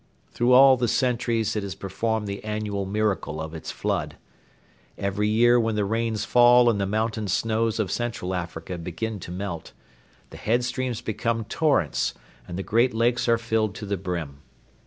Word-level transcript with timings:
Through 0.31 0.53
all 0.53 0.77
the 0.77 0.87
centuries 0.87 1.55
it 1.55 1.61
has 1.61 1.75
performed 1.75 2.27
the 2.27 2.43
annual 2.43 2.87
miracle 2.87 3.39
of 3.39 3.53
its 3.53 3.69
flood. 3.69 4.17
Every 4.97 5.27
year 5.27 5.59
when 5.59 5.75
the 5.75 5.85
rains 5.85 6.25
fall 6.25 6.71
and 6.71 6.81
the 6.81 6.87
mountain 6.87 7.27
snows 7.27 7.79
of 7.79 7.91
Central 7.91 8.33
Africa 8.33 8.79
begin 8.79 9.19
to 9.19 9.29
melt, 9.31 9.73
the 10.31 10.37
head 10.37 10.63
streams 10.65 11.01
become 11.01 11.43
torrents 11.43 12.15
and 12.47 12.57
the 12.57 12.63
great 12.63 12.95
lakes 12.95 13.29
are 13.29 13.37
filled 13.37 13.75
to 13.75 13.85
the 13.85 13.95
brim. 13.95 14.39